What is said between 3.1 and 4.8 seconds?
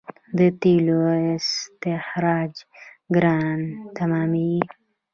ګران تمامېږي.